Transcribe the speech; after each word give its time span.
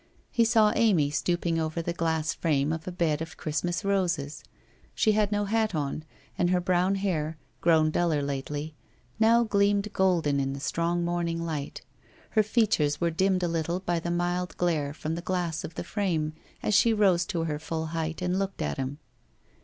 He 0.31 0.45
saw 0.45 0.73
Amy 0.75 1.11
stooping 1.11 1.59
over 1.59 1.79
the 1.79 1.93
glass 1.93 2.33
frame 2.33 2.73
of 2.73 2.87
a 2.87 2.91
bed 2.91 3.21
of 3.21 3.37
Christmas 3.37 3.85
roses. 3.85 4.43
She 4.95 5.11
had 5.11 5.31
no 5.31 5.45
hat 5.45 5.75
on, 5.75 6.05
and 6.39 6.49
her 6.49 6.59
brown 6.59 6.95
hair, 6.95 7.37
grown 7.59 7.91
duller 7.91 8.23
lately, 8.23 8.73
now 9.19 9.43
gleamed 9.43 9.93
golden 9.93 10.39
in 10.39 10.53
the 10.53 10.59
strong 10.59 11.05
morning 11.05 11.45
light. 11.45 11.81
Her 12.31 12.41
features 12.41 12.99
were 12.99 13.11
dimmed 13.11 13.43
a 13.43 13.47
little 13.47 13.79
by 13.79 13.99
the 13.99 14.09
mild 14.09 14.57
glare 14.57 14.91
from 14.95 15.13
the 15.13 15.21
glass 15.21 15.63
of 15.63 15.75
the 15.75 15.83
frame 15.83 16.33
as 16.63 16.73
she 16.73 16.93
rose 16.95 17.23
to 17.27 17.43
her 17.43 17.59
full 17.59 17.85
height 17.85 18.23
and 18.23 18.39
looked 18.39 18.63
at 18.63 18.77
him. 18.77 18.97